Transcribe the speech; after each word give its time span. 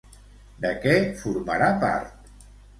De 0.63 0.71
què 0.85 0.95
formarà 1.21 1.71
part? 1.87 2.35